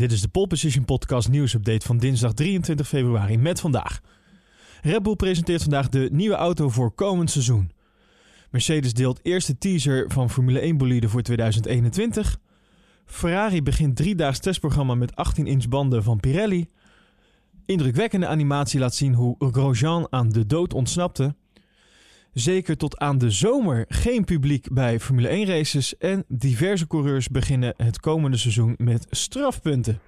Dit 0.00 0.12
is 0.12 0.20
de 0.20 0.28
Pole 0.28 0.46
Position 0.46 0.84
Podcast 0.84 1.28
nieuwsupdate 1.28 1.86
van 1.86 1.98
dinsdag 1.98 2.32
23 2.32 2.88
februari 2.88 3.38
met 3.38 3.60
vandaag. 3.60 4.00
Red 4.82 5.02
Bull 5.02 5.14
presenteert 5.14 5.62
vandaag 5.62 5.88
de 5.88 6.08
nieuwe 6.12 6.34
auto 6.34 6.68
voor 6.68 6.92
komend 6.92 7.30
seizoen. 7.30 7.70
Mercedes 8.50 8.94
deelt 8.94 9.20
eerste 9.22 9.58
teaser 9.58 10.10
van 10.10 10.30
Formule 10.30 10.60
1 10.60 10.76
bolide 10.76 11.08
voor 11.08 11.22
2021. 11.22 12.38
Ferrari 13.04 13.62
begint 13.62 13.96
driedaags 13.96 14.38
testprogramma 14.38 14.94
met 14.94 15.12
18-inch 15.12 15.68
banden 15.68 16.02
van 16.02 16.20
Pirelli. 16.20 16.66
Indrukwekkende 17.66 18.26
animatie 18.26 18.80
laat 18.80 18.94
zien 18.94 19.14
hoe 19.14 19.36
Grosjean 19.38 20.06
aan 20.10 20.28
de 20.28 20.46
dood 20.46 20.74
ontsnapte. 20.74 21.34
Zeker 22.32 22.76
tot 22.76 22.98
aan 22.98 23.18
de 23.18 23.30
zomer 23.30 23.84
geen 23.88 24.24
publiek 24.24 24.66
bij 24.72 25.00
Formule 25.00 25.28
1 25.28 25.46
races 25.46 25.96
en 25.98 26.24
diverse 26.28 26.86
coureurs 26.86 27.28
beginnen 27.28 27.74
het 27.76 28.00
komende 28.00 28.36
seizoen 28.36 28.74
met 28.78 29.06
strafpunten. 29.10 30.00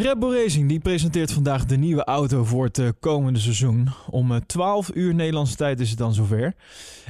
Red 0.00 0.18
Bull 0.18 0.42
Racing 0.42 0.68
die 0.68 0.78
presenteert 0.78 1.32
vandaag 1.32 1.64
de 1.64 1.76
nieuwe 1.76 2.04
auto 2.04 2.44
voor 2.44 2.64
het 2.64 2.78
eh, 2.78 2.88
komende 3.00 3.38
seizoen. 3.38 3.88
Om 4.10 4.46
12 4.46 4.90
eh, 4.90 4.96
uur 4.96 5.14
Nederlandse 5.14 5.56
tijd 5.56 5.80
is 5.80 5.88
het 5.88 5.98
dan 5.98 6.14
zover. 6.14 6.54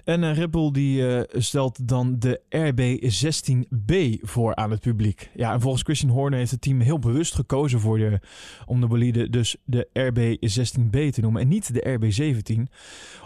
En 0.04 0.22
uh, 0.22 0.36
Red 0.36 0.50
Bull 0.50 0.70
die, 0.70 1.24
stelt 1.32 1.88
dan 1.88 2.18
de 2.18 2.40
RB16B 2.56 4.20
voor 4.22 4.54
aan 4.54 4.70
het 4.70 4.80
publiek. 4.80 5.30
Ja, 5.34 5.52
en 5.52 5.60
volgens 5.60 5.82
Christian 5.82 6.12
Horner 6.12 6.38
heeft 6.38 6.50
het 6.50 6.60
team 6.60 6.80
heel 6.80 6.98
bewust 6.98 7.34
gekozen 7.34 7.80
voor 7.80 7.98
de, 7.98 8.20
om 8.66 8.80
de 8.80 8.86
bolide 8.86 9.30
dus 9.30 9.56
de 9.64 9.88
RB16B 9.88 11.10
te 11.10 11.20
noemen 11.20 11.42
en 11.42 11.48
niet 11.48 11.74
de 11.74 11.98
RB17. 11.98 12.72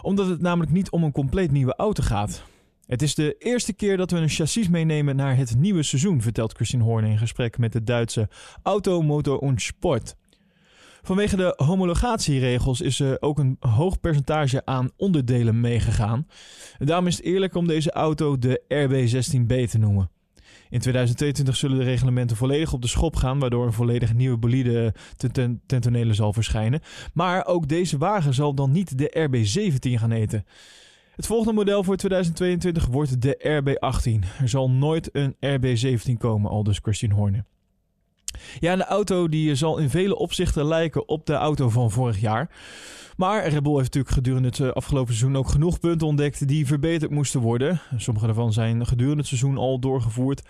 Omdat 0.01 0.27
het 0.27 0.41
namelijk 0.41 0.71
niet 0.71 0.89
om 0.89 1.03
een 1.03 1.11
compleet 1.11 1.51
nieuwe 1.51 1.75
auto 1.75 2.03
gaat. 2.03 2.43
Het 2.87 3.01
is 3.01 3.15
de 3.15 3.35
eerste 3.39 3.73
keer 3.73 3.97
dat 3.97 4.11
we 4.11 4.17
een 4.17 4.29
chassis 4.29 4.69
meenemen 4.69 5.15
naar 5.15 5.37
het 5.37 5.55
nieuwe 5.55 5.83
seizoen, 5.83 6.21
vertelt 6.21 6.53
Christian 6.53 6.81
Horner 6.81 7.09
in 7.09 7.17
gesprek 7.17 7.57
met 7.57 7.71
de 7.71 7.83
Duitse 7.83 8.29
Auto, 8.63 9.01
Motor 9.01 9.37
und 9.37 9.61
Sport. 9.61 10.15
Vanwege 11.01 11.35
de 11.35 11.53
homologatieregels 11.55 12.81
is 12.81 12.99
er 12.99 13.17
ook 13.19 13.39
een 13.39 13.57
hoog 13.59 13.99
percentage 13.99 14.65
aan 14.65 14.91
onderdelen 14.97 15.59
meegegaan. 15.59 16.27
daarom 16.77 17.07
is 17.07 17.17
het 17.17 17.25
eerlijk 17.25 17.55
om 17.55 17.67
deze 17.67 17.91
auto 17.91 18.39
de 18.39 18.61
RB16B 18.67 19.69
te 19.69 19.77
noemen. 19.77 20.09
In 20.69 20.79
2022 20.79 21.55
zullen 21.55 21.77
de 21.77 21.83
reglementen 21.83 22.37
volledig 22.37 22.73
op 22.73 22.81
de 22.81 22.87
schop 22.87 23.15
gaan, 23.15 23.39
waardoor 23.39 23.65
een 23.65 23.73
volledig 23.73 24.13
nieuwe 24.13 24.37
bolide 24.37 24.93
ten, 25.17 25.61
ten 25.65 26.15
zal 26.15 26.33
verschijnen. 26.33 26.81
Maar 27.13 27.45
ook 27.45 27.67
deze 27.67 27.97
wagen 27.97 28.33
zal 28.33 28.53
dan 28.53 28.71
niet 28.71 28.97
de 28.97 29.29
RB17 29.29 29.99
gaan 29.99 30.11
eten. 30.11 30.45
Het 31.15 31.25
volgende 31.25 31.53
model 31.53 31.83
voor 31.83 31.95
2022 31.95 32.85
wordt 32.85 33.21
de 33.21 33.61
RB18. 33.61 34.41
Er 34.41 34.49
zal 34.49 34.69
nooit 34.69 35.09
een 35.11 35.35
RB17 35.35 36.17
komen, 36.17 36.51
al 36.51 36.63
dus 36.63 36.79
Christian 36.81 37.11
Horner. 37.11 37.45
Ja, 38.59 38.75
de 38.75 38.85
auto 38.85 39.27
die 39.27 39.55
zal 39.55 39.77
in 39.77 39.89
vele 39.89 40.15
opzichten 40.15 40.65
lijken 40.65 41.07
op 41.07 41.25
de 41.25 41.33
auto 41.33 41.69
van 41.69 41.91
vorig 41.91 42.19
jaar. 42.19 42.49
Maar 43.17 43.47
Red 43.47 43.63
Bull 43.63 43.73
heeft 43.73 43.93
natuurlijk 43.93 44.13
gedurende 44.13 44.47
het 44.47 44.59
eh, 44.59 44.69
afgelopen 44.69 45.13
seizoen 45.13 45.37
ook 45.37 45.47
genoeg 45.47 45.79
punten 45.79 46.07
ontdekt 46.07 46.47
die 46.47 46.67
verbeterd 46.67 47.11
moesten 47.11 47.39
worden. 47.39 47.81
Sommige 47.97 48.25
daarvan 48.25 48.53
zijn 48.53 48.85
gedurende 48.85 49.17
het 49.17 49.27
seizoen 49.27 49.57
al 49.57 49.79
doorgevoerd. 49.79 50.41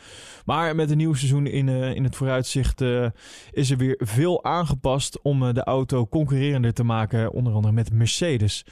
Maar 0.46 0.76
met 0.76 0.92
een 0.92 0.98
nieuw 0.98 1.14
seizoen 1.14 1.48
in, 1.48 1.68
uh, 1.68 1.96
in 1.96 2.04
het 2.04 2.16
vooruitzicht 2.16 2.82
uh, 2.82 3.08
is 3.52 3.72
er 3.72 3.78
weer 3.78 3.96
veel 4.00 4.44
aangepast 4.44 5.22
om 5.22 5.54
de 5.54 5.64
auto 5.64 6.08
concurrerender 6.08 6.74
te 6.74 6.84
maken, 6.84 7.32
onder 7.32 7.54
andere 7.54 7.74
met 7.74 7.94
Mercedes. 7.94 8.66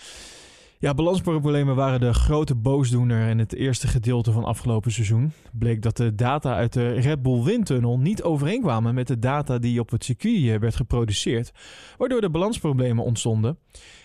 Ja, 0.81 0.94
balansproblemen 0.94 1.75
waren 1.75 2.00
de 2.00 2.14
grote 2.14 2.56
boosdoener 2.56 3.30
in 3.30 3.40
het 3.40 3.53
eerste 3.53 3.88
gedeelte 3.88 4.31
van 4.31 4.44
afgelopen 4.44 4.92
seizoen. 4.92 5.31
Bleek 5.52 5.81
dat 5.81 5.97
de 5.97 6.16
data 6.16 6.56
uit 6.56 6.74
de 6.74 6.90
Red 6.90 7.22
Bull 7.22 7.44
windtunnel 7.44 8.00
niet 8.00 8.24
overeenkwamen 8.24 8.94
met 8.94 9.08
de 9.08 9.20
data 9.20 9.58
die 9.58 9.80
op 9.80 9.90
het 9.90 10.03
circuit 10.03 10.47
eh, 10.47 10.59
werd 10.59 10.75
geproduceerd, 10.75 11.52
waardoor 11.97 12.22
de 12.22 12.30
balansproblemen 12.30 13.03
ontstonden. 13.03 13.58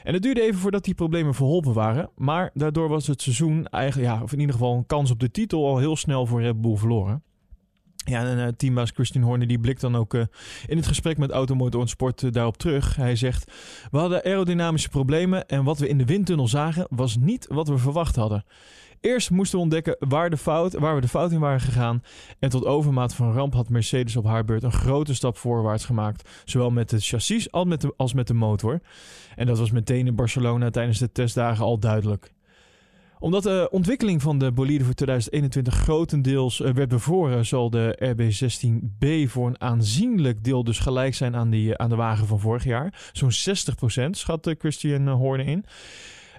En 0.03 0.13
het 0.13 0.23
duurde 0.23 0.43
even 0.43 0.61
voordat 0.61 0.85
die 0.85 0.95
problemen 0.95 1.35
verholpen 1.35 1.73
waren, 1.73 2.11
maar 2.17 2.51
daardoor 2.55 2.89
was 2.89 3.07
het 3.07 3.23
seizoen 3.23 3.67
eigenlijk, 3.67 4.13
ja, 4.13 4.23
of 4.23 4.33
in 4.33 4.41
ieder 4.41 4.55
geval 4.55 4.77
een 4.77 4.87
kans 4.87 5.11
op 5.11 5.21
de 5.21 5.31
titel 5.31 5.67
al 5.67 5.79
heel 5.79 5.97
snel 5.97 6.27
voor 6.27 6.43
Red 6.43 6.61
Bull 6.61 6.77
verloren. 6.77 7.23
Ja, 8.05 8.25
en 8.25 8.39
uh, 8.39 8.49
teambaas 8.49 8.91
Christian 8.91 9.25
Horner 9.25 9.47
die 9.47 9.59
blikt 9.59 9.81
dan 9.81 9.97
ook 9.97 10.15
uh, 10.15 10.23
in 10.67 10.77
het 10.77 10.87
gesprek 10.87 11.19
met 11.19 11.31
Automotor 11.31 11.89
Sport 11.89 12.23
uh, 12.23 12.33
daarop 12.33 12.57
terug. 12.57 12.97
Hij 12.97 13.17
zegt, 13.17 13.53
we 13.91 13.99
hadden 13.99 14.25
aerodynamische 14.25 14.89
problemen 14.89 15.47
en 15.47 15.65
wat 15.65 15.79
we 15.79 15.89
in 15.89 15.99
de 15.99 16.05
windtunnel 16.05 16.49
zagen 16.49 16.87
was 16.91 17.17
niet 17.17 17.47
wat 17.49 17.69
we 17.69 17.79
verwacht 17.79 18.17
hadden. 18.17 18.45
Eerst 19.01 19.31
moesten 19.31 19.57
we 19.57 19.65
ontdekken 19.65 19.97
waar, 19.99 20.31
de 20.31 20.37
fout, 20.37 20.75
waar 20.75 20.95
we 20.95 21.01
de 21.01 21.09
fout 21.09 21.33
in 21.33 21.41
waren 21.41 21.61
gegaan. 21.61 22.03
En 22.39 22.49
tot 22.51 22.65
overmaat 22.65 23.15
van 23.15 23.33
ramp 23.33 23.55
had 23.55 23.69
Mercedes 23.69 24.17
op 24.17 24.25
haar 24.25 24.45
beurt 24.45 24.63
een 24.63 24.73
grote 24.73 25.15
stap 25.15 25.37
voorwaarts 25.37 25.85
gemaakt. 25.85 26.31
Zowel 26.45 26.71
met 26.71 26.91
het 26.91 27.07
chassis 27.07 27.53
als 27.53 27.65
met 27.65 27.81
de, 27.81 27.95
als 27.97 28.13
met 28.13 28.27
de 28.27 28.35
motor. 28.35 28.81
En 29.37 29.47
dat 29.47 29.59
was 29.59 29.71
meteen 29.71 30.07
in 30.07 30.15
Barcelona 30.15 30.71
tijdens 30.71 30.99
de 30.99 31.13
testdagen 31.13 31.65
al 31.65 31.79
duidelijk 31.79 32.35
omdat 33.19 33.43
de 33.43 33.69
ontwikkeling 33.71 34.23
van 34.23 34.39
de 34.39 34.53
bolide 34.53 34.85
voor 34.85 34.95
2021 34.95 35.75
grotendeels 35.75 36.61
uh, 36.61 36.71
werd 36.71 36.89
bevoren, 36.89 37.47
zal 37.47 37.71
de 37.71 38.15
RB16B 38.15 39.31
voor 39.31 39.47
een 39.47 39.61
aanzienlijk 39.61 40.45
deel 40.45 40.65
dus 40.65 40.79
gelijk 40.79 41.15
zijn 41.15 41.37
aan, 41.37 41.51
die, 41.51 41.79
aan 41.79 41.89
de 41.89 41.97
wagen 41.97 42.27
van 42.27 42.41
vorig 42.41 42.65
jaar. 42.65 43.11
Zo'n 43.13 43.31
60% 44.07 44.11
schat 44.11 44.55
Christian 44.59 45.09
Horner 45.09 45.47
in. 45.47 45.65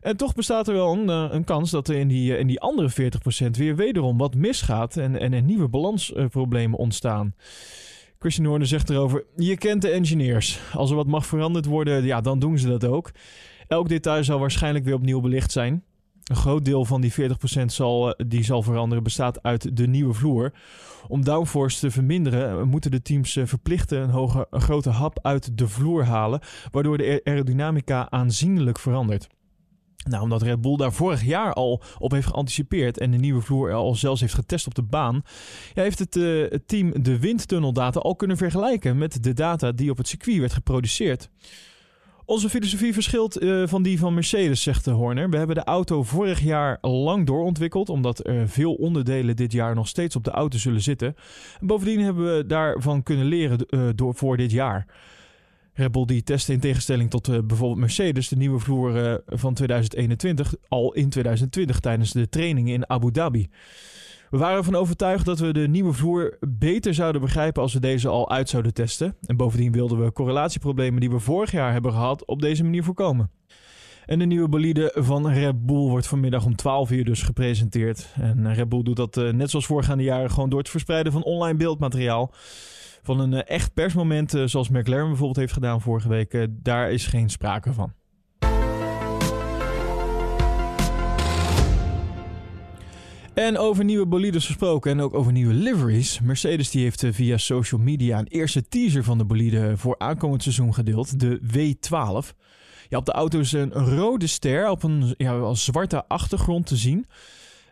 En 0.02 0.18
toch 0.18 0.34
bestaat 0.34 0.68
er 0.68 0.74
wel 0.74 0.94
een, 0.94 1.10
eh, 1.32 1.46
kans 1.46 1.72
dat 1.72 1.88
er 1.88 1.96
in 1.96 2.08
die, 2.08 2.38
in 2.38 2.48
die 2.48 2.60
andere 2.60 2.90
40% 2.90 3.58
weer 3.58 3.76
wederom 3.76 4.18
wat 4.18 4.36
misgaat 4.36 4.98
en, 4.98 5.20
en 5.20 5.46
nieuwe 5.46 5.68
balansproblemen 5.68 6.80
ontstaan. 6.80 7.34
Christian 8.20 8.48
Horner 8.48 8.68
zegt 8.68 8.90
erover: 8.90 9.26
Je 9.36 9.58
kent 9.58 9.82
de 9.82 9.90
engineers. 9.90 10.60
Als 10.74 10.90
er 10.90 10.96
wat 10.96 11.08
mag 11.08 11.26
veranderd 11.26 11.66
worden, 11.66 12.04
ja, 12.04 12.22
dan 12.22 12.40
doen 12.40 12.58
ze 12.58 12.68
dat 12.68 12.86
ook. 12.86 13.12
Elk 13.68 13.90
detail 13.90 14.24
zal 14.24 14.40
waarschijnlijk 14.40 14.86
weer 14.86 14.94
opnieuw 14.94 15.20
belicht 15.20 15.52
zijn. 15.52 15.84
Een 16.28 16.36
groot 16.36 16.66
deel 16.66 16.86
van 16.86 17.02
die 17.02 17.14
40% 17.14 17.16
zal, 17.66 18.16
eh, 18.16 18.28
die 18.28 18.44
zal 18.44 18.62
veranderen 18.62 19.04
bestaat 19.04 19.44
uit 19.44 19.78
de 19.78 19.88
nieuwe 19.88 20.14
vloer. 20.14 20.54
Om 21.08 21.24
downforce 21.24 21.80
te 21.80 21.92
verminderen 21.92 22.50
eh, 22.50 22.64
moeten 22.64 22.92
de 22.92 23.02
teams 23.02 23.36
eh, 23.36 23.46
verplichten 23.46 24.02
een, 24.02 24.10
hoge, 24.10 24.48
grote 24.50 24.90
hap 24.90 25.20
uit 25.22 25.58
de 25.58 25.68
vloer 25.68 26.06
halen, 26.06 26.40
waardoor 26.72 26.98
de 26.98 27.22
aerodynamica 27.24 28.10
aanzienlijk 28.10 28.80
verandert. 28.80 29.28
Nou, 30.10 30.24
omdat 30.24 30.42
Red 30.42 30.62
Bull 30.62 30.76
daar 30.76 30.94
vorig 30.94 31.24
jaar 31.24 31.54
al 31.54 31.82
op 32.00 32.12
heeft 32.12 32.28
geanticipeerd 32.28 32.98
en 32.98 33.12
de 33.12 33.18
nieuwe 33.18 33.42
vloer 33.42 33.74
al 33.74 33.96
zelfs 33.96 34.22
heeft 34.22 34.34
getest 34.34 34.68
op 34.68 34.76
de 34.76 34.84
baan, 34.84 35.22
ja, 35.74 35.82
heeft 35.82 36.00
het, 36.00 36.14
het 36.52 36.68
team 36.68 37.04
de 37.04 37.20
windtunneldata 37.20 38.00
al 38.00 38.16
kunnen 38.16 38.38
vergelijken 38.38 38.98
met 38.98 39.24
de 39.24 39.34
data 39.34 39.72
die 39.72 39.92
op 39.92 39.98
het 39.98 40.08
circuit 40.08 40.40
werd 40.40 40.54
geproduceerd. 40.54 41.30
Onze 42.28 42.50
filosofie 42.50 42.94
verschilt 42.94 43.42
uh, 43.42 43.68
van 43.68 43.84
die 43.84 44.00
van 44.00 44.14
Mercedes, 44.14 44.62
zegt 44.62 44.86
de 44.86 44.92
Horner. 44.92 45.30
We 45.30 45.38
hebben 45.38 45.56
de 45.56 45.64
auto 45.64 46.04
vorig 46.04 46.40
jaar 46.40 46.78
lang 46.82 47.26
doorontwikkeld, 47.26 47.90
omdat 47.90 48.28
er 48.28 48.50
veel 48.50 48.74
onderdelen 48.74 49.36
dit 49.36 49.52
jaar 49.52 49.76
nog 49.76 49.88
steeds 49.88 50.16
op 50.16 50.24
de 50.24 50.32
auto 50.32 50.58
zullen 50.58 50.82
zitten. 50.82 51.16
En 51.60 51.68
bovendien 51.68 52.00
hebben 52.00 52.36
we 52.36 52.46
daarvan 52.46 53.04
kunnen 53.04 53.26
leren 53.26 53.66
uh, 53.70 53.90
door, 53.96 54.16
voor 54.16 54.38
dit 54.38 54.52
jaar. 54.52 54.86
Red 55.74 56.08
die 56.08 56.24
testte 56.24 56.54
in 56.54 56.60
tegenstelling 56.60 57.10
tot 57.10 57.48
bijvoorbeeld 57.48 57.80
Mercedes 57.80 58.28
de 58.28 58.36
nieuwe 58.36 58.60
vloer 58.60 59.22
van 59.26 59.54
2021 59.54 60.56
al 60.68 60.94
in 60.94 61.10
2020 61.10 61.80
tijdens 61.80 62.12
de 62.12 62.30
trainingen 62.30 62.74
in 62.74 62.90
Abu 62.90 63.12
Dhabi. 63.12 63.50
We 64.30 64.38
waren 64.38 64.58
ervan 64.58 64.76
overtuigd 64.76 65.26
dat 65.26 65.40
we 65.40 65.54
de 65.54 65.68
nieuwe 65.68 65.94
vloer 65.94 66.38
beter 66.40 66.94
zouden 66.94 67.22
begrijpen 67.22 67.62
als 67.62 67.74
we 67.74 67.80
deze 67.80 68.08
al 68.08 68.30
uit 68.30 68.50
zouden 68.50 68.74
testen. 68.74 69.16
En 69.26 69.38
bovendien 69.38 69.72
wilden 69.72 70.04
we 70.04 70.12
correlatieproblemen 70.12 71.00
die 71.00 71.10
we 71.10 71.20
vorig 71.20 71.52
jaar 71.52 71.72
hebben 71.72 71.92
gehad 71.92 72.26
op 72.26 72.42
deze 72.42 72.64
manier 72.64 72.84
voorkomen. 72.84 73.32
En 74.06 74.20
de 74.20 74.26
nieuwe 74.26 74.48
bolide 74.48 74.92
van 74.96 75.30
Red 75.30 75.66
Bull 75.66 75.88
wordt 75.90 76.08
vanmiddag 76.08 76.46
om 76.46 76.56
12 76.56 76.92
uur 76.92 77.06
dus 77.06 77.22
gepresenteerd. 77.22 78.08
En 78.16 78.54
Red 78.54 78.70
Bull 78.70 78.84
doet 78.84 78.96
dat 78.96 79.18
uh, 79.18 79.32
net 79.32 79.50
zoals 79.50 79.66
voorgaande 79.66 80.04
jaren 80.04 80.32
gewoon 80.32 80.50
door 80.50 80.60
het 80.60 80.70
verspreiden 80.70 81.12
van 81.12 81.24
online 81.24 81.58
beeldmateriaal. 81.58 82.32
Van 83.04 83.20
een 83.20 83.32
uh, 83.32 83.42
echt 83.46 83.74
persmoment 83.74 84.36
uh, 84.36 84.44
zoals 84.46 84.70
McLaren 84.70 85.08
bijvoorbeeld 85.08 85.36
heeft 85.36 85.54
gedaan 85.54 85.82
vorige 85.82 86.10
week, 86.10 86.48
daar 86.50 86.92
is 86.92 87.06
geen 87.06 87.30
sprake 87.30 87.74
van. 87.74 87.94
En 93.38 93.58
over 93.58 93.84
nieuwe 93.84 94.06
bolides 94.06 94.46
gesproken 94.46 94.92
en 94.92 95.02
ook 95.02 95.14
over 95.14 95.32
nieuwe 95.32 95.54
liveries. 95.54 96.20
Mercedes 96.20 96.70
die 96.70 96.84
heeft 96.84 97.04
eh, 97.04 97.14
via 97.14 97.38
social 97.38 97.82
media 97.82 98.20
een 98.20 98.28
eerste 98.28 98.68
teaser 98.68 99.04
van 99.04 99.18
de 99.18 99.26
bolide 99.26 99.78
voor 99.78 99.96
aankomend 99.98 100.44
seizoen 100.44 100.74
gedeeld. 100.74 101.20
De 101.20 101.40
W12. 101.42 102.36
Ja, 102.90 102.98
op 102.98 103.06
de 103.06 103.12
auto 103.12 103.40
is 103.40 103.52
een 103.52 103.72
rode 103.72 104.28
ster 104.28 104.70
op 104.70 104.84
een 104.84 105.14
ja, 105.18 105.54
zwarte 105.54 106.08
achtergrond 106.08 106.66
te 106.66 106.76
zien. 106.76 107.06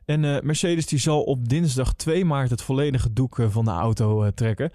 En 0.05 0.19
Mercedes 0.45 0.85
die 0.85 0.99
zal 0.99 1.23
op 1.23 1.49
dinsdag 1.49 1.93
2 1.93 2.25
maart 2.25 2.49
het 2.49 2.61
volledige 2.61 3.13
doek 3.13 3.37
van 3.49 3.65
de 3.65 3.71
auto 3.71 4.31
trekken. 4.31 4.71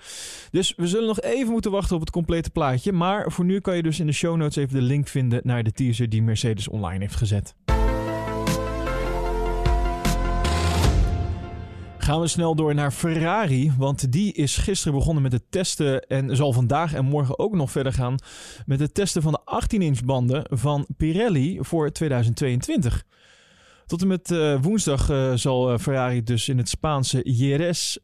Dus 0.50 0.74
we 0.76 0.86
zullen 0.86 1.06
nog 1.06 1.20
even 1.20 1.52
moeten 1.52 1.70
wachten 1.70 1.94
op 1.94 2.00
het 2.00 2.10
complete 2.10 2.50
plaatje. 2.50 2.92
Maar 2.92 3.32
voor 3.32 3.44
nu 3.44 3.60
kan 3.60 3.76
je 3.76 3.82
dus 3.82 4.00
in 4.00 4.06
de 4.06 4.12
show 4.12 4.36
notes 4.36 4.56
even 4.56 4.74
de 4.74 4.82
link 4.82 5.08
vinden 5.08 5.40
naar 5.44 5.62
de 5.62 5.72
teaser 5.72 6.08
die 6.08 6.22
Mercedes 6.22 6.68
online 6.68 6.98
heeft 6.98 7.16
gezet. 7.16 7.54
Gaan 12.10 12.20
we 12.20 12.28
snel 12.28 12.54
door 12.54 12.74
naar 12.74 12.90
Ferrari, 12.90 13.72
want 13.78 14.12
die 14.12 14.32
is 14.32 14.56
gisteren 14.56 14.98
begonnen 14.98 15.22
met 15.22 15.32
het 15.32 15.42
testen 15.50 16.06
en 16.06 16.36
zal 16.36 16.52
vandaag 16.52 16.94
en 16.94 17.04
morgen 17.04 17.38
ook 17.38 17.54
nog 17.54 17.70
verder 17.70 17.92
gaan 17.92 18.14
met 18.66 18.80
het 18.80 18.94
testen 18.94 19.22
van 19.22 19.32
de 19.32 19.62
18-inch 19.62 20.04
banden 20.04 20.46
van 20.48 20.86
Pirelli 20.96 21.58
voor 21.60 21.92
2022. 21.92 23.04
Tot 23.86 24.00
en 24.02 24.06
met 24.06 24.30
uh, 24.30 24.62
woensdag 24.62 25.10
uh, 25.10 25.32
zal 25.34 25.72
uh, 25.72 25.78
Ferrari 25.78 26.22
dus 26.22 26.48
in 26.48 26.58
het 26.58 26.68
Spaanse 26.68 27.20
Jerez 27.22 27.96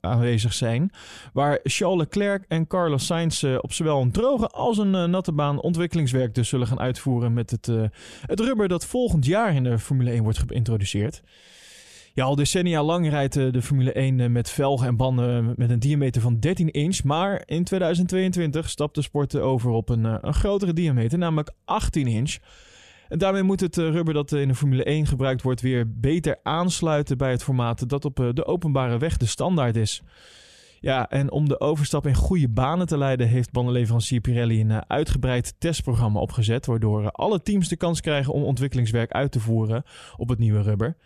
aanwezig 0.00 0.52
zijn. 0.52 0.90
Waar 1.32 1.60
Charles 1.62 1.98
Leclerc 1.98 2.44
en 2.48 2.66
Carlos 2.66 3.06
Sainz 3.06 3.44
op 3.44 3.72
zowel 3.72 4.00
een 4.00 4.12
droge 4.12 4.48
als 4.48 4.78
een 4.78 5.10
natte 5.10 5.32
baan 5.32 5.60
ontwikkelingswerk 5.60 6.34
dus 6.34 6.48
zullen 6.48 6.66
gaan 6.66 6.80
uitvoeren 6.80 7.32
met 7.32 7.50
het, 7.50 7.70
het 8.26 8.40
rubber 8.40 8.68
dat 8.68 8.86
volgend 8.86 9.26
jaar 9.26 9.54
in 9.54 9.64
de 9.64 9.78
Formule 9.78 10.10
1 10.10 10.22
wordt 10.22 10.38
geïntroduceerd. 10.38 11.22
Ja, 12.16 12.24
al 12.24 12.34
decennia 12.34 12.82
lang 12.82 13.08
rijdt 13.08 13.32
de 13.32 13.62
Formule 13.62 13.92
1 13.92 14.32
met 14.32 14.50
velgen 14.50 14.86
en 14.86 14.96
banden 14.96 15.54
met 15.56 15.70
een 15.70 15.78
diameter 15.78 16.22
van 16.22 16.38
13 16.38 16.70
inch. 16.70 17.02
Maar 17.04 17.42
in 17.44 17.64
2022 17.64 18.70
stapt 18.70 18.94
de 18.94 19.02
sport 19.02 19.38
over 19.38 19.70
op 19.70 19.88
een, 19.88 20.04
een 20.04 20.34
grotere 20.34 20.72
diameter, 20.72 21.18
namelijk 21.18 21.50
18 21.64 22.06
inch. 22.06 22.36
En 23.08 23.18
daarmee 23.18 23.42
moet 23.42 23.60
het 23.60 23.78
eh, 23.78 23.90
rubber 23.90 24.14
dat 24.14 24.32
in 24.32 24.48
de 24.48 24.54
Formule 24.54 24.84
1 24.84 25.06
gebruikt 25.06 25.42
wordt 25.42 25.60
weer 25.60 25.90
beter 26.00 26.38
aansluiten 26.42 27.18
bij 27.18 27.30
het 27.30 27.42
formaat 27.42 27.88
dat 27.88 28.04
op 28.04 28.20
eh, 28.20 28.28
de 28.32 28.46
openbare 28.46 28.98
weg 28.98 29.16
de 29.16 29.26
standaard 29.26 29.76
is. 29.76 30.02
Ja, 30.80 31.08
en 31.10 31.30
om 31.30 31.48
de 31.48 31.60
overstap 31.60 32.06
in 32.06 32.14
goede 32.14 32.48
banen 32.48 32.86
te 32.86 32.98
leiden, 32.98 33.28
heeft 33.28 33.52
bandenleverancier 33.52 34.20
Pirelli 34.20 34.60
een 34.60 34.70
eh, 34.70 34.80
uitgebreid 34.86 35.54
testprogramma 35.58 36.20
opgezet, 36.20 36.66
waardoor 36.66 37.10
alle 37.10 37.42
teams 37.42 37.68
de 37.68 37.76
kans 37.76 38.00
krijgen 38.00 38.32
om 38.32 38.42
ontwikkelingswerk 38.42 39.12
uit 39.12 39.32
te 39.32 39.40
voeren 39.40 39.82
op 40.16 40.28
het 40.28 40.38
nieuwe 40.38 40.62
rubber. 40.62 40.96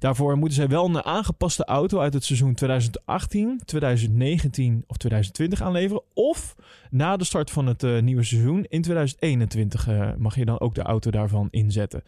Daarvoor 0.00 0.36
moeten 0.36 0.56
zij 0.56 0.68
wel 0.68 0.86
een 0.86 1.04
aangepaste 1.04 1.64
auto 1.64 2.00
uit 2.00 2.14
het 2.14 2.24
seizoen 2.24 2.54
2018, 2.54 3.60
2019 3.64 4.84
of 4.86 4.96
2020 4.96 5.62
aanleveren. 5.62 6.02
Of 6.14 6.56
na 6.90 7.16
de 7.16 7.24
start 7.24 7.50
van 7.50 7.66
het 7.66 7.82
uh, 7.82 8.00
nieuwe 8.02 8.22
seizoen 8.22 8.64
in 8.68 8.82
2021 8.82 9.88
uh, 9.88 10.00
eh, 10.00 10.16
mag 10.16 10.36
je 10.36 10.44
dan 10.44 10.60
ook 10.60 10.74
de 10.74 10.82
auto 10.82 11.10
daarvan 11.10 11.48
inzetten. 11.50 12.02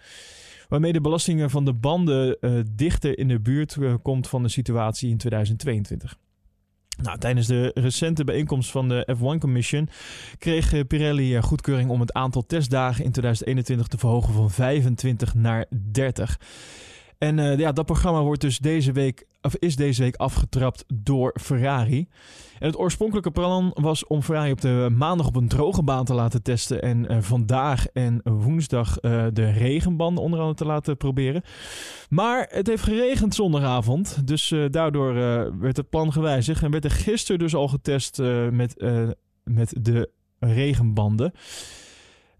Waarmee 0.68 0.92
de 0.92 1.00
belastingen 1.00 1.50
van 1.50 1.64
de 1.64 1.72
banden 1.72 2.36
uh, 2.40 2.60
dichter 2.70 3.18
in 3.18 3.28
de 3.28 3.40
buurt 3.40 3.76
komt 4.02 4.28
van 4.28 4.42
de 4.42 4.48
situatie 4.48 5.10
in 5.10 5.16
2022. 5.16 6.16
Nou, 7.02 7.18
tijdens 7.18 7.46
de 7.46 7.70
recente 7.74 8.24
bijeenkomst 8.24 8.70
van 8.70 8.88
de 8.88 9.16
F1 9.16 9.38
Commission 9.38 9.88
kreeg 10.38 10.86
Pirelli 10.86 11.42
goedkeuring 11.42 11.90
om 11.90 12.00
het 12.00 12.12
aantal 12.12 12.46
testdagen 12.46 13.04
in 13.04 13.10
2021 13.10 13.86
te 13.86 13.98
verhogen 13.98 14.34
van 14.34 14.50
25 14.50 15.34
naar 15.34 15.66
30. 15.70 16.38
En 17.22 17.38
uh, 17.38 17.58
ja, 17.58 17.72
dat 17.72 17.86
programma 17.86 18.22
wordt 18.22 18.40
dus 18.40 18.58
deze 18.58 18.92
week, 18.92 19.26
of 19.42 19.56
is 19.56 19.76
deze 19.76 20.02
week 20.02 20.16
afgetrapt 20.16 20.84
door 20.94 21.34
Ferrari. 21.40 22.08
En 22.58 22.66
het 22.66 22.78
oorspronkelijke 22.78 23.30
plan 23.30 23.70
was 23.74 24.06
om 24.06 24.22
Ferrari 24.22 24.50
op 24.50 24.60
de 24.60 24.88
maandag 24.96 25.26
op 25.26 25.36
een 25.36 25.48
droge 25.48 25.82
baan 25.82 26.04
te 26.04 26.14
laten 26.14 26.42
testen. 26.42 26.82
En 26.82 27.12
uh, 27.12 27.20
vandaag 27.20 27.86
en 27.86 28.20
woensdag 28.24 29.02
uh, 29.02 29.26
de 29.32 29.50
regenbanden 29.50 30.24
onder 30.24 30.38
andere 30.38 30.58
te 30.58 30.64
laten 30.64 30.96
proberen. 30.96 31.42
Maar 32.08 32.46
het 32.50 32.66
heeft 32.66 32.82
geregend 32.82 33.34
zondagavond. 33.34 34.26
Dus 34.26 34.54
daardoor 34.70 35.14
werd 35.58 35.76
het 35.76 35.90
plan 35.90 36.12
gewijzigd. 36.12 36.62
En 36.62 36.70
werd 36.70 36.84
er 36.84 36.90
gisteren 36.90 37.38
dus 37.38 37.54
al 37.54 37.68
getest 37.68 38.18
met, 38.50 38.84
met 39.44 39.74
de 39.80 40.10
regenbanden. 40.38 41.32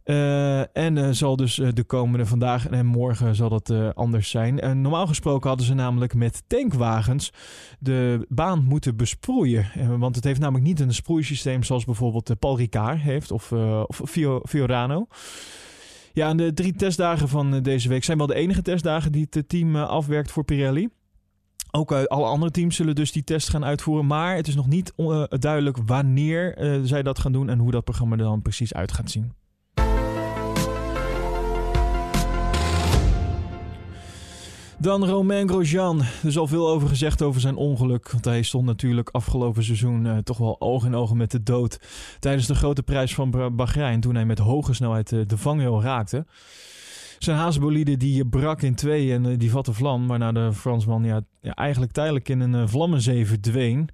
Uh, 0.05 0.77
en 0.77 0.97
uh, 0.97 1.09
zal 1.11 1.37
dus 1.37 1.59
uh, 1.59 1.69
de 1.73 1.85
komende 1.85 2.27
vandaag 2.27 2.69
en 2.69 2.87
morgen 2.87 3.35
zal 3.35 3.49
dat 3.49 3.95
anders 3.95 4.31
zijn. 4.31 4.81
normaal 4.81 5.07
gesproken 5.07 5.49
hadden 5.49 5.67
ze 5.67 5.75
namelijk 5.75 6.15
met 6.15 6.43
tankwagens 6.47 7.33
de 7.79 8.27
baan 8.29 8.65
moeten 8.65 8.97
besproeien. 8.97 9.67
want 9.99 10.15
het 10.15 10.25
heeft 10.25 10.41
namelijk 10.41 10.65
niet 10.65 10.81
een 10.81 10.95
sproeisysteem 10.95 11.63
zoals 11.63 11.85
bijvoorbeeld 11.85 12.39
Paul 12.39 12.57
Ricard 12.57 13.01
heeft 13.01 13.31
of, 13.31 13.53
of 13.87 14.01
Fiorano. 14.45 15.07
Ja, 16.13 16.35
de 16.35 16.55
drie 16.55 16.73
testdagen 16.73 17.29
van 17.29 17.63
deze 17.63 17.89
week 17.89 18.05
zijn 18.05 18.19
wel 18.19 18.27
de 18.27 18.35
enige 18.35 18.63
testdagen 18.63 19.13
die 19.13 19.27
het 19.31 19.49
team 19.49 19.77
afwerkt 19.77 20.33
voor 20.33 20.45
Pirelli. 20.45 20.89
Ook 21.71 21.93
alle 21.93 22.27
andere 22.27 22.51
teams 22.51 22.77
zullen 22.77 22.95
dus 22.95 23.13
die 23.13 23.25
test 23.25 23.49
gaan 23.49 23.65
uitvoeren. 23.65 24.07
Maar 24.07 24.37
het 24.37 24.49
is 24.49 24.55
nog 24.55 24.67
niet 24.67 24.93
duidelijk 25.29 25.77
wanneer 25.87 26.81
zij 26.85 27.03
dat 27.03 27.19
gaan 27.19 27.33
doen 27.33 27.49
en 27.49 27.59
hoe 27.59 27.71
dat 27.71 27.85
programma 27.85 28.17
er 28.17 28.23
dan 28.23 28.43
precies 28.43 28.75
uit 28.75 28.93
gaat 28.93 29.11
zien. 29.11 29.42
Dan 34.83 35.05
Romain 35.05 35.49
Grosjean. 35.49 36.01
Er 36.01 36.29
is 36.29 36.39
al 36.39 36.47
veel 36.47 36.69
over 36.69 36.89
gezegd 36.89 37.23
over 37.23 37.41
zijn 37.41 37.57
ongeluk. 37.57 38.11
Want 38.11 38.25
hij 38.25 38.43
stond 38.43 38.67
natuurlijk 38.67 39.09
afgelopen 39.11 39.65
seizoen 39.65 40.05
uh, 40.05 40.19
toch 40.19 40.39
wel 40.39 40.61
oog 40.61 40.85
in 40.85 40.95
ogen 40.95 41.17
met 41.17 41.31
de 41.31 41.43
dood. 41.43 41.81
Tijdens 42.19 42.47
de 42.47 42.55
grote 42.55 42.83
prijs 42.83 43.15
van 43.15 43.57
Bahrein. 43.57 44.01
Toen 44.01 44.15
hij 44.15 44.25
met 44.25 44.39
hoge 44.39 44.75
snelheid 44.75 45.13
uh, 45.13 45.21
de 45.27 45.37
vangrail 45.37 45.83
raakte. 45.83 46.27
Zijn 47.19 47.37
haasbolide 47.37 47.97
die 47.97 48.27
brak 48.27 48.63
in 48.63 48.75
twee 48.75 49.13
en 49.13 49.25
uh, 49.25 49.39
die 49.39 49.51
vatte 49.51 49.73
vlam. 49.73 50.07
Waarna 50.07 50.33
de 50.33 50.53
Fransman 50.53 51.05
ja, 51.05 51.23
eigenlijk 51.41 51.93
tijdelijk 51.93 52.29
in 52.29 52.41
een 52.41 52.69
vlammenzee 52.69 53.27
verdween. 53.27 53.89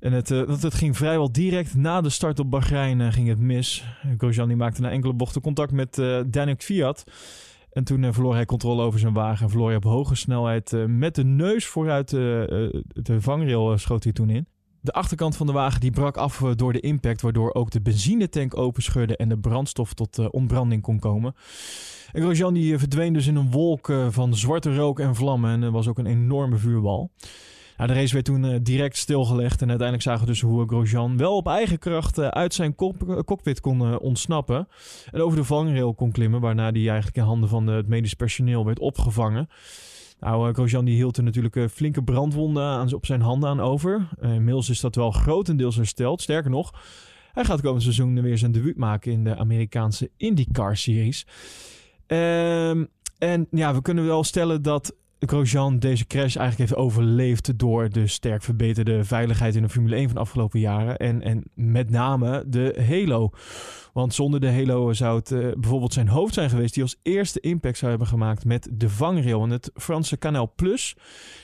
En 0.00 0.12
het, 0.12 0.28
het, 0.28 0.74
ging 0.74 0.96
vrijwel 0.96 1.32
direct 1.32 1.74
na 1.74 2.00
de 2.00 2.10
start 2.10 2.38
op 2.38 2.50
Bahrein 2.50 3.12
ging 3.12 3.28
het 3.28 3.38
mis. 3.38 3.84
Grosjean 4.18 4.48
die 4.48 4.56
maakte 4.56 4.80
na 4.80 4.90
enkele 4.90 5.12
bochten 5.12 5.40
contact 5.40 5.72
met 5.72 5.94
Daniel 6.26 6.56
Fiat. 6.58 7.04
En 7.74 7.84
toen 7.84 8.02
uh, 8.02 8.12
verloor 8.12 8.34
hij 8.34 8.44
controle 8.44 8.82
over 8.82 9.00
zijn 9.00 9.12
wagen. 9.12 9.48
Verloor 9.48 9.66
hij 9.66 9.76
op 9.76 9.84
hoge 9.84 10.14
snelheid 10.14 10.72
uh, 10.72 10.84
met 10.84 11.14
de 11.14 11.24
neus 11.24 11.66
vooruit 11.66 12.12
uh, 12.12 12.20
de 12.86 13.20
vangrail 13.20 13.78
schoot 13.78 14.04
hij 14.04 14.12
toen 14.12 14.30
in. 14.30 14.46
De 14.80 14.92
achterkant 14.92 15.36
van 15.36 15.46
de 15.46 15.52
wagen 15.52 15.80
die 15.80 15.90
brak 15.90 16.16
af 16.16 16.38
door 16.38 16.72
de 16.72 16.80
impact, 16.80 17.20
waardoor 17.20 17.54
ook 17.54 17.70
de 17.70 17.80
benzinetank 17.80 18.56
openscheurde 18.56 19.16
en 19.16 19.28
de 19.28 19.38
brandstof 19.38 19.94
tot 19.94 20.30
ontbranding 20.30 20.82
kon 20.82 20.98
komen. 20.98 21.34
En 22.12 22.22
Grosjean 22.22 22.54
die 22.54 22.78
verdween 22.78 23.12
dus 23.12 23.26
in 23.26 23.36
een 23.36 23.50
wolk 23.50 23.92
van 24.10 24.36
zwarte 24.36 24.76
rook 24.76 25.00
en 25.00 25.14
vlammen 25.14 25.50
en 25.50 25.62
er 25.62 25.70
was 25.70 25.88
ook 25.88 25.98
een 25.98 26.06
enorme 26.06 26.56
vuurbal. 26.56 27.10
Nou, 27.76 27.88
de 27.88 27.94
race 27.94 28.12
werd 28.12 28.24
toen 28.24 28.44
uh, 28.44 28.56
direct 28.62 28.96
stilgelegd. 28.96 29.62
En 29.62 29.68
uiteindelijk 29.68 30.08
zagen 30.08 30.20
we 30.20 30.30
dus 30.30 30.40
hoe 30.40 30.66
Grosjean 30.66 31.16
wel 31.16 31.36
op 31.36 31.46
eigen 31.46 31.78
kracht 31.78 32.18
uh, 32.18 32.28
uit 32.28 32.54
zijn 32.54 32.74
cockpit 33.24 33.60
kon 33.60 33.98
ontsnappen. 33.98 34.68
En 35.10 35.20
over 35.20 35.38
de 35.38 35.44
vangrail 35.44 35.94
kon 35.94 36.12
klimmen. 36.12 36.40
Waarna 36.40 36.70
hij 36.70 36.88
eigenlijk 36.88 37.16
in 37.16 37.22
handen 37.22 37.48
van 37.48 37.66
het 37.66 37.88
medisch 37.88 38.14
personeel 38.14 38.64
werd 38.64 38.78
opgevangen. 38.78 39.48
Nou, 40.20 40.52
Grosjean 40.52 40.84
die 40.84 40.94
hield 40.94 41.16
er 41.16 41.22
natuurlijk 41.22 41.70
flinke 41.70 42.02
brandwonden 42.02 42.64
aan, 42.64 42.94
op 42.94 43.06
zijn 43.06 43.20
handen 43.20 43.48
aan 43.48 43.60
over. 43.60 44.08
inmiddels 44.20 44.68
is 44.68 44.80
dat 44.80 44.94
wel 44.94 45.10
grotendeels 45.10 45.76
hersteld. 45.76 46.22
Sterker 46.22 46.50
nog, 46.50 46.72
hij 47.32 47.44
gaat 47.44 47.60
komend 47.60 47.82
seizoen 47.82 48.22
weer 48.22 48.38
zijn 48.38 48.52
debuut 48.52 48.76
maken 48.76 49.12
in 49.12 49.24
de 49.24 49.36
Amerikaanse 49.36 50.10
IndyCar-series. 50.16 51.26
Ehm, 52.06 52.84
en 53.18 53.46
ja, 53.50 53.74
we 53.74 53.82
kunnen 53.82 54.06
wel 54.06 54.24
stellen 54.24 54.62
dat 54.62 54.94
Grosjean 55.26 55.78
deze 55.78 56.06
crash 56.06 56.36
eigenlijk 56.36 56.58
heeft 56.58 56.80
overleefd 56.80 57.58
door 57.58 57.88
de 57.88 58.06
sterk 58.06 58.42
verbeterde 58.42 59.04
veiligheid 59.04 59.54
in 59.54 59.62
de 59.62 59.68
Formule 59.68 59.94
1 59.94 60.04
van 60.04 60.14
de 60.14 60.20
afgelopen 60.20 60.60
jaren. 60.60 60.96
En, 60.96 61.22
en 61.22 61.44
met 61.54 61.90
name 61.90 62.44
de 62.46 62.84
Halo. 62.88 63.30
Want 63.92 64.14
zonder 64.14 64.40
de 64.40 64.52
Halo 64.52 64.92
zou 64.92 65.18
het 65.18 65.30
uh, 65.30 65.52
bijvoorbeeld 65.52 65.92
zijn 65.92 66.08
hoofd 66.08 66.34
zijn 66.34 66.50
geweest 66.50 66.74
die 66.74 66.82
als 66.82 66.96
eerste 67.02 67.40
impact 67.40 67.78
zou 67.78 67.90
hebben 67.90 68.08
gemaakt 68.08 68.44
met 68.44 68.68
de 68.72 68.88
vangrail. 68.88 69.42
En 69.42 69.50
het 69.50 69.70
Franse 69.74 70.18
Canal 70.18 70.52
Plus, 70.56 70.96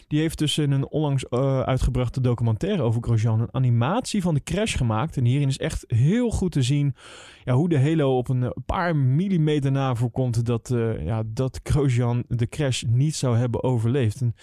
die 0.09 0.21
heeft 0.21 0.39
dus 0.39 0.59
in 0.59 0.71
een 0.71 0.89
onlangs 0.89 1.25
uh, 1.31 1.61
uitgebrachte 1.61 2.21
documentaire 2.21 2.83
over 2.83 3.03
Grosjean 3.03 3.41
een 3.41 3.55
animatie 3.55 4.23
van 4.23 4.35
de 4.35 4.43
crash 4.43 4.77
gemaakt. 4.77 5.17
En 5.17 5.25
hierin 5.25 5.49
is 5.49 5.59
echt 5.59 5.85
heel 5.87 6.31
goed 6.31 6.53
te 6.53 6.63
zien 6.63 6.95
ja, 7.45 7.55
hoe 7.55 7.69
de 7.69 7.81
Halo 7.81 8.17
op 8.17 8.29
een 8.29 8.53
paar 8.67 8.97
millimeter 8.97 9.73
na 9.73 9.95
voorkomt 9.95 10.47
dat, 10.47 10.71
uh, 10.71 11.05
ja, 11.05 11.23
dat 11.27 11.61
Grosjean 11.63 12.25
de 12.29 12.49
crash 12.49 12.83
niet 12.89 13.15
zou 13.15 13.37
hebben 13.37 13.63
overleefd. 13.71 14.21
En 14.21 14.35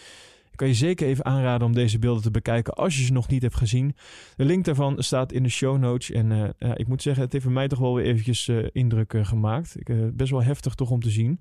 kan 0.57 0.67
je 0.67 0.73
zeker 0.73 1.07
even 1.07 1.25
aanraden 1.25 1.67
om 1.67 1.73
deze 1.73 1.99
beelden 1.99 2.23
te 2.23 2.31
bekijken 2.31 2.73
als 2.73 2.97
je 2.97 3.03
ze 3.03 3.13
nog 3.13 3.27
niet 3.27 3.41
hebt 3.41 3.55
gezien. 3.55 3.95
De 4.35 4.45
link 4.45 4.65
daarvan 4.65 4.95
staat 5.03 5.31
in 5.31 5.43
de 5.43 5.49
show 5.49 5.77
notes. 5.77 6.11
En 6.11 6.31
uh, 6.31 6.71
ik 6.75 6.87
moet 6.87 7.01
zeggen, 7.01 7.23
het 7.23 7.31
heeft 7.31 7.43
voor 7.43 7.53
mij 7.53 7.67
toch 7.67 7.79
wel 7.79 7.95
weer 7.95 8.05
eventjes 8.05 8.47
uh, 8.47 8.67
indruk 8.71 9.13
uh, 9.13 9.25
gemaakt. 9.25 9.79
Ik, 9.79 10.15
best 10.15 10.31
wel 10.31 10.43
heftig 10.43 10.75
toch 10.75 10.89
om 10.89 11.01
te 11.01 11.09
zien. 11.09 11.39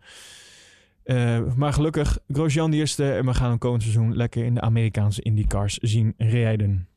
maar 1.57 1.73
gelukkig, 1.73 2.19
Grosjean 2.29 2.71
die 2.71 2.81
eerste 2.81 3.13
en 3.13 3.25
we 3.27 3.35
gaan 3.35 3.51
een 3.51 3.59
komend 3.59 3.83
seizoen 3.83 4.17
lekker 4.17 4.45
in 4.45 4.55
de 4.55 4.61
Amerikaanse 4.61 5.23
IndyCars 5.23 5.79
zien 5.79 6.15
rijden. 6.17 6.89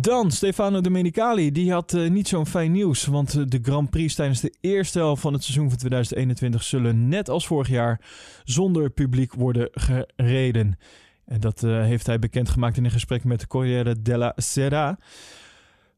Dan 0.00 0.30
Stefano 0.30 0.80
Domenicali, 0.80 1.52
die 1.52 1.72
had 1.72 1.92
uh, 1.92 2.10
niet 2.10 2.28
zo'n 2.28 2.46
fijn 2.46 2.72
nieuws. 2.72 3.06
Want 3.06 3.34
uh, 3.34 3.44
de 3.46 3.58
Grand 3.62 3.90
Prix 3.90 4.14
tijdens 4.14 4.40
de 4.40 4.54
eerste 4.60 4.98
helft 4.98 5.22
van 5.22 5.32
het 5.32 5.42
seizoen 5.42 5.68
van 5.68 5.78
2021 5.78 6.62
zullen 6.62 7.08
net 7.08 7.28
als 7.28 7.46
vorig 7.46 7.68
jaar 7.68 8.00
zonder 8.44 8.90
publiek 8.90 9.34
worden 9.34 9.68
gereden. 9.72 10.78
En 11.24 11.40
dat 11.40 11.62
uh, 11.62 11.82
heeft 11.82 12.06
hij 12.06 12.18
bekendgemaakt 12.18 12.76
in 12.76 12.84
een 12.84 12.90
gesprek 12.90 13.24
met 13.24 13.40
de 13.40 13.46
Corriere 13.46 14.02
della 14.02 14.32
Sera. 14.36 14.98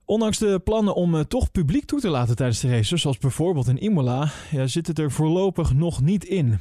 Ondanks 0.04 0.38
de 0.38 0.60
plannen 0.64 0.94
om 0.94 1.26
toch 1.28 1.50
publiek 1.50 1.84
toe 1.84 2.00
te 2.00 2.08
laten 2.08 2.36
tijdens 2.36 2.60
de 2.60 2.68
races, 2.68 3.00
zoals 3.00 3.18
bijvoorbeeld 3.18 3.68
in 3.68 3.82
Imola, 3.82 4.30
ja, 4.50 4.66
zit 4.66 4.86
het 4.86 4.98
er 4.98 5.10
voorlopig 5.10 5.74
nog 5.74 6.00
niet 6.02 6.24
in. 6.24 6.58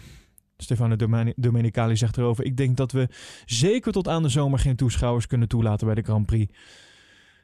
Stefano 0.58 0.96
Domenicali 1.36 1.98
zegt 1.98 2.17
erover: 2.17 2.46
Ik 2.46 2.58
denk 2.58 2.77
dat 2.77 2.91
we 2.91 3.08
zeker 3.46 3.91
tot 3.91 4.08
aan 4.08 4.24
de 4.24 4.29
zomer 4.29 4.60
geen 4.60 4.75
toeschouwers 4.75 5.27
kunnen 5.27 5.48
toelaten 5.48 5.86
bij 5.86 5.96
de 5.96 6.01
Grand 6.01 6.25
Prix. 6.25 6.53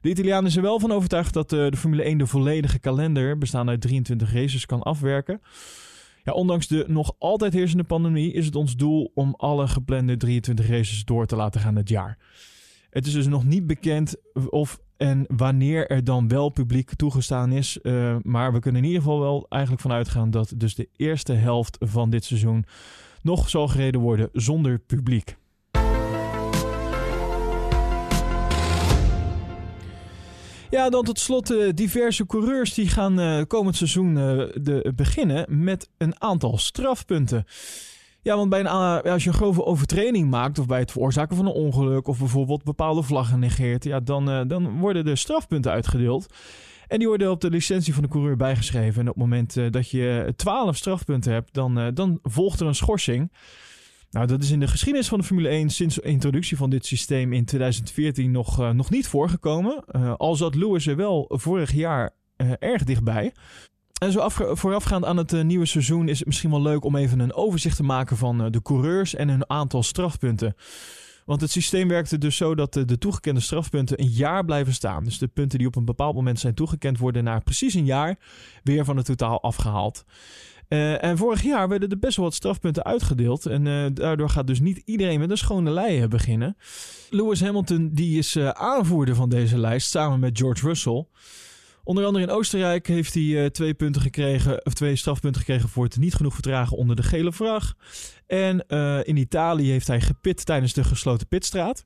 De 0.05 0.11
Italiaan 0.11 0.45
is 0.45 0.55
er 0.55 0.61
wel 0.61 0.79
van 0.79 0.91
overtuigd 0.91 1.33
dat 1.33 1.53
uh, 1.53 1.69
de 1.69 1.77
Formule 1.77 2.03
1 2.03 2.17
de 2.17 2.27
volledige 2.27 2.79
kalender, 2.79 3.37
bestaande 3.37 3.71
uit 3.71 3.81
23 3.81 4.33
races, 4.33 4.65
kan 4.65 4.83
afwerken. 4.83 5.41
Ja, 6.23 6.33
ondanks 6.33 6.67
de 6.67 6.85
nog 6.87 7.15
altijd 7.19 7.53
heersende 7.53 7.83
pandemie 7.83 8.33
is 8.33 8.45
het 8.45 8.55
ons 8.55 8.75
doel 8.75 9.11
om 9.13 9.33
alle 9.37 9.67
geplande 9.67 10.17
23 10.17 10.67
races 10.67 11.05
door 11.05 11.25
te 11.25 11.35
laten 11.35 11.61
gaan 11.61 11.75
dit 11.75 11.89
jaar. 11.89 12.17
Het 12.89 13.07
is 13.07 13.13
dus 13.13 13.27
nog 13.27 13.45
niet 13.45 13.67
bekend 13.67 14.15
of 14.49 14.79
en 14.97 15.25
wanneer 15.27 15.87
er 15.87 16.03
dan 16.03 16.27
wel 16.27 16.49
publiek 16.49 16.93
toegestaan 16.93 17.51
is. 17.51 17.79
Uh, 17.81 18.15
maar 18.21 18.53
we 18.53 18.59
kunnen 18.59 18.81
in 18.81 18.87
ieder 18.87 19.03
geval 19.03 19.19
wel 19.19 19.45
eigenlijk 19.49 19.81
vanuit 19.81 20.09
gaan 20.09 20.31
dat 20.31 20.53
dus 20.57 20.75
de 20.75 20.89
eerste 20.95 21.33
helft 21.33 21.77
van 21.79 22.09
dit 22.09 22.23
seizoen 22.25 22.65
nog 23.21 23.49
zal 23.49 23.67
gereden 23.67 24.01
worden 24.01 24.29
zonder 24.33 24.79
publiek. 24.79 25.35
Ja, 30.75 30.89
dan 30.89 31.03
tot 31.03 31.19
slot 31.19 31.51
uh, 31.51 31.69
diverse 31.73 32.25
coureurs 32.25 32.73
die 32.73 32.89
gaan 32.89 33.19
uh, 33.19 33.41
komend 33.47 33.75
seizoen 33.75 34.17
uh, 34.17 34.45
de, 34.53 34.93
beginnen 34.95 35.63
met 35.63 35.89
een 35.97 36.21
aantal 36.21 36.57
strafpunten. 36.57 37.45
Ja, 38.21 38.35
want 38.35 38.49
bij 38.49 38.59
een, 38.59 38.67
als 39.11 39.23
je 39.23 39.29
een 39.29 39.35
grove 39.35 39.65
overtreding 39.65 40.29
maakt 40.29 40.59
of 40.59 40.65
bij 40.65 40.79
het 40.79 40.91
veroorzaken 40.91 41.35
van 41.35 41.45
een 41.45 41.51
ongeluk 41.51 42.07
of 42.07 42.19
bijvoorbeeld 42.19 42.63
bepaalde 42.63 43.03
vlaggen 43.03 43.39
negeert, 43.39 43.83
ja, 43.83 43.99
dan, 43.99 44.47
dan 44.47 44.79
worden 44.79 45.05
de 45.05 45.15
strafpunten 45.15 45.71
uitgedeeld. 45.71 46.25
En 46.87 46.97
die 46.99 47.07
worden 47.07 47.31
op 47.31 47.41
de 47.41 47.49
licentie 47.49 47.93
van 47.93 48.03
de 48.03 48.09
coureur 48.09 48.35
bijgeschreven. 48.35 49.01
En 49.01 49.07
op 49.07 49.15
het 49.15 49.23
moment 49.23 49.73
dat 49.73 49.89
je 49.89 50.33
12 50.35 50.75
strafpunten 50.75 51.33
hebt, 51.33 51.53
dan, 51.53 51.91
dan 51.93 52.19
volgt 52.23 52.59
er 52.59 52.67
een 52.67 52.75
schorsing. 52.75 53.31
Nou, 54.11 54.27
dat 54.27 54.43
is 54.43 54.51
in 54.51 54.59
de 54.59 54.67
geschiedenis 54.67 55.07
van 55.07 55.19
de 55.19 55.25
Formule 55.25 55.49
1 55.49 55.69
sinds 55.69 55.95
de 55.95 56.01
introductie 56.01 56.57
van 56.57 56.69
dit 56.69 56.85
systeem 56.85 57.33
in 57.33 57.45
2014 57.45 58.31
nog, 58.31 58.59
uh, 58.59 58.69
nog 58.69 58.89
niet 58.89 59.07
voorgekomen. 59.07 59.83
Uh, 59.91 60.13
al 60.17 60.35
zat 60.35 60.55
Lewis 60.55 60.87
er 60.87 60.95
wel 60.95 61.25
vorig 61.29 61.71
jaar 61.71 62.13
uh, 62.37 62.51
erg 62.59 62.83
dichtbij. 62.83 63.33
En 64.01 64.11
zo 64.11 64.29
voorafgaand 64.29 65.05
aan 65.05 65.17
het 65.17 65.43
nieuwe 65.43 65.65
seizoen 65.65 66.07
is 66.07 66.17
het 66.17 66.27
misschien 66.27 66.49
wel 66.49 66.61
leuk 66.61 66.83
om 66.83 66.95
even 66.95 67.19
een 67.19 67.33
overzicht 67.33 67.75
te 67.75 67.83
maken 67.83 68.17
van 68.17 68.51
de 68.51 68.61
coureurs 68.61 69.15
en 69.15 69.29
hun 69.29 69.49
aantal 69.49 69.83
strafpunten. 69.83 70.55
Want 71.25 71.41
het 71.41 71.51
systeem 71.51 71.87
werkte 71.87 72.17
dus 72.17 72.37
zo 72.37 72.55
dat 72.55 72.73
de, 72.73 72.97
toegekende 72.97 73.39
strafpunten 73.39 74.01
een 74.01 74.09
jaar 74.09 74.45
blijven 74.45 74.73
staan. 74.73 75.03
Dus 75.03 75.17
de 75.17 75.27
punten 75.27 75.57
die 75.57 75.67
op 75.67 75.75
een 75.75 75.85
bepaald 75.85 76.15
moment 76.15 76.39
zijn 76.39 76.53
toegekend 76.53 76.97
worden 76.97 77.23
na 77.23 77.39
precies 77.39 77.73
een 77.73 77.85
jaar 77.85 78.17
weer 78.63 78.85
van 78.85 78.97
het 78.97 79.05
totaal 79.05 79.41
afgehaald. 79.41 80.05
Uh, 80.69 81.03
en 81.03 81.17
vorig 81.17 81.43
jaar 81.43 81.69
werden 81.69 81.89
er 81.89 81.99
best 81.99 82.15
wel 82.15 82.25
wat 82.25 82.33
strafpunten 82.33 82.83
uitgedeeld. 82.83 83.45
En 83.45 83.65
uh, 83.65 83.85
daardoor 83.93 84.29
gaat 84.29 84.47
dus 84.47 84.59
niet 84.59 84.81
iedereen 84.85 85.19
met 85.19 85.29
een 85.29 85.37
schone 85.37 85.71
lei 85.71 86.07
beginnen. 86.07 86.57
Lewis 87.09 87.41
Hamilton 87.41 87.89
die 87.93 88.17
is 88.17 88.35
uh, 88.35 88.49
aanvoerder 88.49 89.15
van 89.15 89.29
deze 89.29 89.57
lijst 89.57 89.89
samen 89.89 90.19
met 90.19 90.37
George 90.37 90.67
Russell. 90.67 91.07
Onder 91.83 92.05
andere 92.05 92.23
in 92.25 92.31
Oostenrijk 92.31 92.87
heeft 92.87 93.13
hij 93.13 93.49
twee 93.49 93.73
punten 93.73 94.01
gekregen, 94.01 94.65
of 94.65 94.73
twee 94.73 94.95
strafpunten 94.95 95.41
gekregen 95.41 95.69
voor 95.69 95.83
het 95.83 95.97
niet 95.97 96.13
genoeg 96.13 96.33
vertragen 96.33 96.77
onder 96.77 96.95
de 96.95 97.03
gele 97.03 97.31
vlag. 97.31 97.73
En 98.27 98.65
in 99.03 99.17
Italië 99.17 99.71
heeft 99.71 99.87
hij 99.87 100.01
gepit 100.01 100.45
tijdens 100.45 100.73
de 100.73 100.83
gesloten 100.83 101.27
pitstraat. 101.27 101.83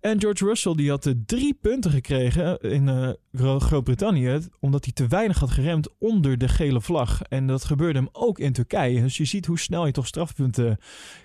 En 0.00 0.20
George 0.20 0.44
Russell 0.44 0.74
die 0.74 0.90
had 0.90 1.14
drie 1.26 1.54
punten 1.54 1.90
gekregen 1.90 2.60
in 2.60 2.88
uh, 2.88 3.10
Groot-Brittannië. 3.58 4.38
Omdat 4.60 4.84
hij 4.84 4.92
te 4.92 5.06
weinig 5.06 5.38
had 5.38 5.50
geremd 5.50 5.88
onder 5.98 6.38
de 6.38 6.48
gele 6.48 6.80
vlag. 6.80 7.22
En 7.22 7.46
dat 7.46 7.64
gebeurde 7.64 7.98
hem 7.98 8.08
ook 8.12 8.38
in 8.38 8.52
Turkije. 8.52 9.00
Dus 9.00 9.16
je 9.16 9.24
ziet 9.24 9.46
hoe 9.46 9.58
snel 9.58 9.86
je 9.86 9.92
toch 9.92 10.06
strafpunten 10.06 10.78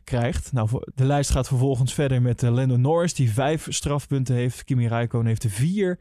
krijgt. 0.04 0.52
Nou, 0.52 0.70
de 0.96 1.06
lijst 1.06 1.30
gaat 1.30 1.48
vervolgens 1.48 1.94
verder 1.94 2.22
met 2.22 2.42
Lando 2.42 2.78
Norris 2.78 3.14
die 3.14 3.32
vijf 3.32 3.68
strafpunten 3.70 4.36
heeft. 4.36 4.64
Kimi 4.64 4.88
Räikkönen 4.88 5.28
heeft 5.28 5.44
er 5.44 5.50
vier. 5.50 6.00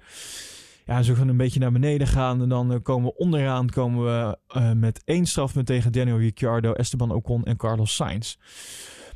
Ja, 0.87 1.03
zo 1.03 1.15
gaan 1.15 1.29
een 1.29 1.37
beetje 1.37 1.61
naar 1.61 1.73
beneden 1.73 2.07
gaan. 2.07 2.43
En 2.43 2.49
dan 2.49 2.83
komen 2.83 3.11
we 3.11 3.17
onderaan 3.17 3.69
komen 3.69 4.05
we, 4.05 4.39
met 4.75 5.03
één 5.05 5.27
strafpunt 5.27 5.67
tegen 5.67 5.93
Daniel 5.93 6.19
Ricciardo, 6.19 6.73
Esteban 6.73 7.11
Ocon 7.11 7.45
en 7.45 7.57
Carlos 7.57 7.95
Sainz. 7.95 8.37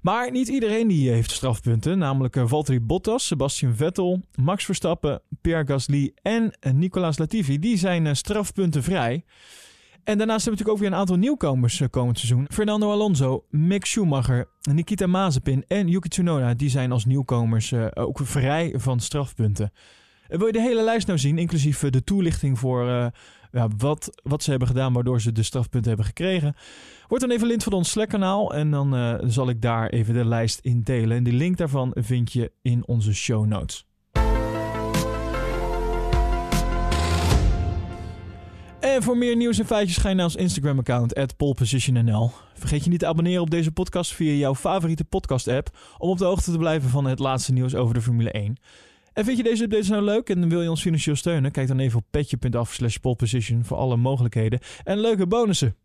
Maar 0.06 0.30
niet 0.30 0.48
iedereen 0.48 0.88
die 0.88 1.10
heeft 1.10 1.30
strafpunten. 1.30 1.98
Namelijk 1.98 2.36
uh, 2.36 2.46
Valtteri 2.46 2.80
Bottas, 2.80 3.26
Sebastian 3.26 3.74
Vettel, 3.74 4.22
Max 4.34 4.64
Verstappen, 4.64 5.22
Pierre 5.40 5.66
Gasly 5.66 6.12
en 6.22 6.42
uh, 6.42 6.72
Nicolas 6.72 7.18
Latifi. 7.18 7.58
Die 7.58 7.76
zijn 7.76 8.04
uh, 8.04 8.12
strafpuntenvrij. 8.12 9.24
En 10.04 10.18
daarnaast 10.18 10.44
hebben 10.44 10.44
we 10.44 10.50
natuurlijk 10.50 10.68
ook 10.68 10.78
weer 10.78 10.88
een 10.88 10.94
aantal 10.94 11.16
nieuwkomers 11.16 11.82
komend 11.90 12.18
seizoen. 12.18 12.46
Fernando 12.50 12.90
Alonso, 12.90 13.44
Mick 13.50 13.84
Schumacher, 13.84 14.48
Nikita 14.60 15.06
Mazepin 15.06 15.64
en 15.68 15.88
Yuki 15.88 16.08
Tsunoda. 16.08 16.54
Die 16.54 16.70
zijn 16.70 16.92
als 16.92 17.04
nieuwkomers 17.04 17.72
ook 17.94 18.20
vrij 18.22 18.74
van 18.76 19.00
strafpunten. 19.00 19.72
En 20.28 20.38
wil 20.38 20.46
je 20.46 20.52
de 20.52 20.60
hele 20.60 20.82
lijst 20.82 21.06
nou 21.06 21.18
zien, 21.18 21.38
inclusief 21.38 21.78
de 21.78 22.04
toelichting 22.04 22.58
voor 22.58 23.12
ja, 23.56 23.68
wat, 23.76 24.10
wat 24.22 24.42
ze 24.42 24.50
hebben 24.50 24.68
gedaan 24.68 24.92
waardoor 24.92 25.20
ze 25.20 25.32
de 25.32 25.42
strafpunten 25.42 25.88
hebben 25.88 26.06
gekregen. 26.06 26.54
Word 27.08 27.20
dan 27.20 27.30
even 27.30 27.46
lid 27.46 27.62
van 27.62 27.72
ons 27.72 27.90
Slack-kanaal 27.90 28.54
en 28.54 28.70
dan 28.70 28.94
uh, 28.94 29.14
zal 29.26 29.48
ik 29.48 29.62
daar 29.62 29.88
even 29.88 30.14
de 30.14 30.24
lijst 30.24 30.58
in 30.58 30.82
delen. 30.82 31.16
En 31.16 31.24
die 31.24 31.32
link 31.32 31.56
daarvan 31.56 31.90
vind 31.94 32.32
je 32.32 32.52
in 32.62 32.86
onze 32.86 33.14
show 33.14 33.46
notes. 33.46 33.86
En 38.80 39.02
voor 39.02 39.18
meer 39.18 39.36
nieuws 39.36 39.58
en 39.58 39.66
feitjes 39.66 39.96
ga 39.96 40.08
je 40.08 40.14
naar 40.14 40.24
ons 40.24 40.36
Instagram-account, 40.36 41.36
polepositionnl. 41.36 42.30
Vergeet 42.54 42.84
je 42.84 42.90
niet 42.90 42.98
te 42.98 43.06
abonneren 43.06 43.42
op 43.42 43.50
deze 43.50 43.72
podcast 43.72 44.14
via 44.14 44.32
jouw 44.32 44.54
favoriete 44.54 45.04
podcast-app... 45.04 45.78
om 45.98 46.10
op 46.10 46.18
de 46.18 46.24
hoogte 46.24 46.50
te 46.52 46.58
blijven 46.58 46.90
van 46.90 47.04
het 47.04 47.18
laatste 47.18 47.52
nieuws 47.52 47.74
over 47.74 47.94
de 47.94 48.02
Formule 48.02 48.30
1. 48.30 48.56
En 49.16 49.24
vind 49.24 49.36
je 49.36 49.42
deze 49.42 49.62
updates 49.62 49.88
nou 49.88 50.02
leuk 50.02 50.28
en 50.28 50.48
wil 50.48 50.62
je 50.62 50.70
ons 50.70 50.82
financieel 50.82 51.16
steunen? 51.16 51.50
Kijk 51.50 51.68
dan 51.68 51.78
even 51.78 51.98
op 51.98 52.04
petje.af 52.10 52.72
slash 52.72 52.96
voor 53.62 53.76
alle 53.76 53.96
mogelijkheden 53.96 54.60
en 54.84 54.98
leuke 54.98 55.26
bonussen. 55.26 55.76